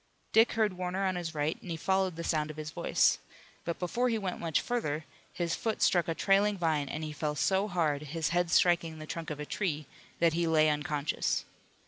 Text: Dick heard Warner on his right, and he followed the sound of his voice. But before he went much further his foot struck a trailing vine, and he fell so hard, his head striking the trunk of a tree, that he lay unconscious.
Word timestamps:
Dick 0.33 0.53
heard 0.53 0.73
Warner 0.73 1.05
on 1.05 1.15
his 1.15 1.35
right, 1.35 1.61
and 1.61 1.69
he 1.69 1.77
followed 1.77 2.15
the 2.15 2.23
sound 2.23 2.49
of 2.49 2.57
his 2.57 2.71
voice. 2.71 3.19
But 3.65 3.77
before 3.77 4.09
he 4.09 4.17
went 4.17 4.39
much 4.39 4.59
further 4.59 5.05
his 5.31 5.53
foot 5.53 5.79
struck 5.83 6.07
a 6.07 6.15
trailing 6.15 6.57
vine, 6.57 6.89
and 6.89 7.03
he 7.03 7.13
fell 7.13 7.35
so 7.35 7.67
hard, 7.67 8.01
his 8.01 8.29
head 8.29 8.49
striking 8.49 8.97
the 8.97 9.05
trunk 9.05 9.29
of 9.29 9.39
a 9.39 9.45
tree, 9.45 9.85
that 10.19 10.33
he 10.33 10.47
lay 10.47 10.69
unconscious. 10.71 11.45